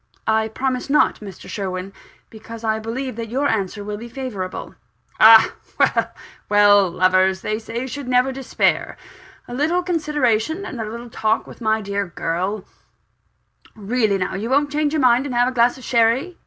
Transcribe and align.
"I 0.25 0.47
promise 0.47 0.89
not, 0.89 1.19
Mr. 1.19 1.47
Sherwin 1.47 1.93
because 2.31 2.63
I 2.63 2.79
believe 2.79 3.15
that 3.17 3.29
your 3.29 3.47
answer 3.47 3.83
will 3.83 3.97
be 3.97 4.09
favourable." 4.09 4.73
"Ah, 5.19 5.53
well 5.77 6.09
well! 6.49 6.89
lovers, 6.89 7.41
they 7.41 7.59
say, 7.59 7.85
should 7.85 8.07
never 8.07 8.31
despair. 8.31 8.97
A 9.47 9.53
little 9.53 9.83
consideration, 9.83 10.65
and 10.65 10.81
a 10.81 10.89
little 10.89 11.11
talk 11.11 11.45
with 11.45 11.61
my 11.61 11.81
dear 11.81 12.07
girl 12.07 12.65
really 13.75 14.17
now, 14.17 14.31
won't 14.31 14.73
you 14.73 14.79
change 14.79 14.91
your 14.93 14.99
mind 15.03 15.27
and 15.27 15.35
have 15.35 15.49
a 15.49 15.51
glass 15.51 15.77
of 15.77 15.83
sherry? 15.83 16.39